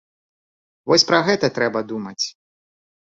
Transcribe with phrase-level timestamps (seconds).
[0.91, 2.25] Вось пра гэта трэба думаць.